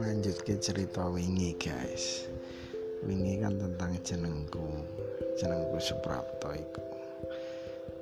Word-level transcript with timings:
lanjut 0.00 0.40
ke 0.48 0.56
cerita 0.56 1.04
wingi 1.12 1.52
guys. 1.60 2.24
Wingi 3.04 3.36
kan 3.44 3.60
tentang 3.60 4.00
jenengku 4.00 4.64
jenengku 5.36 5.76
Suprapto 5.76 6.56
itu 6.56 6.82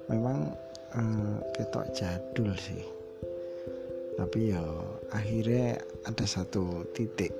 memang 0.06 0.54
eh, 0.94 1.36
ketok 1.58 1.90
jadul 1.90 2.54
sih. 2.54 2.86
Tapi 4.14 4.54
ya 4.54 4.62
akhirnya 5.10 5.82
ada 6.06 6.22
satu 6.22 6.86
titik 6.94 7.34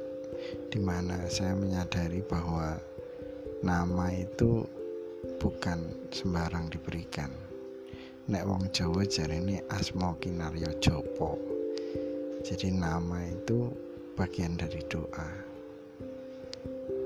di 0.75 0.83
mana 0.83 1.23
saya 1.30 1.55
menyadari 1.55 2.19
bahwa 2.27 2.75
nama 3.62 4.11
itu 4.11 4.67
bukan 5.39 6.11
sembarang 6.11 6.67
diberikan 6.67 7.48
nek 8.29 8.45
wong 8.45 8.68
Jawa 8.72 9.08
ini 9.08 9.56
asmo 9.72 10.16
kinaryo 10.20 10.77
jopo 10.78 11.59
jadi 12.48 12.70
nama 12.70 13.27
itu 13.28 13.69
bagian 14.14 14.55
dari 14.55 14.78
doa. 14.86 15.28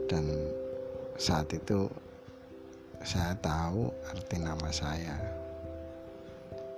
Dan 0.06 0.28
saat 1.16 1.48
itu 1.56 1.88
saya 3.00 3.32
tahu 3.40 3.88
arti 4.12 4.36
nama 4.36 4.68
saya 4.68 5.16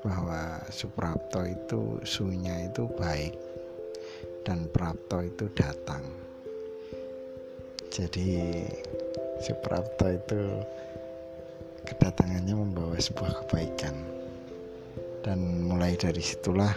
bahwa 0.06 0.62
Suprapto 0.70 1.42
itu 1.42 1.98
sunya 2.06 2.70
itu 2.70 2.86
baik 2.94 3.34
dan 4.46 4.70
Prapto 4.70 5.20
itu 5.26 5.50
datang. 5.58 6.06
Jadi 7.90 8.64
Suprapto 9.42 10.08
itu 10.14 10.40
kedatangannya 11.84 12.54
membawa 12.54 12.96
sebuah 12.96 13.44
kebaikan 13.44 14.13
dan 15.24 15.64
mulai 15.64 15.96
dari 15.96 16.20
situlah 16.20 16.76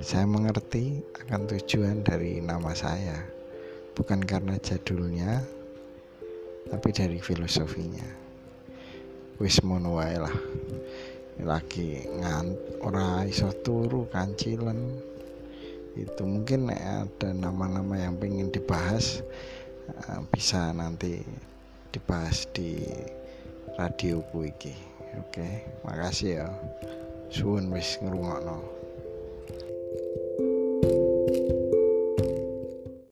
saya 0.00 0.24
mengerti 0.24 1.04
akan 1.20 1.44
tujuan 1.52 2.00
dari 2.00 2.40
nama 2.40 2.72
saya. 2.72 3.22
Bukan 3.92 4.24
karena 4.24 4.56
jadulnya 4.56 5.44
tapi 6.72 6.88
dari 6.96 7.20
filosofinya. 7.20 8.08
Wis 9.36 9.60
mono 9.60 10.00
wae 10.00 10.16
lah. 10.16 10.32
Lagi 11.44 12.08
ngant 12.08 12.56
ora 12.80 13.28
iso 13.28 13.52
turu 13.60 14.08
kancilen. 14.08 14.96
Itu 15.92 16.24
mungkin 16.24 16.72
ada 16.72 17.36
nama-nama 17.36 18.00
yang 18.00 18.16
pengen 18.16 18.48
dibahas 18.48 19.20
eh, 19.86 20.20
bisa 20.32 20.72
nanti 20.72 21.20
dibahas 21.92 22.48
di 22.56 22.80
radioku 23.76 24.48
iki. 24.48 24.72
Oke 25.20 25.68
makasih 25.84 26.40
ya 26.40 26.48
suwun 27.32 27.72
wis 27.72 27.96
ngrungokno 28.04 28.56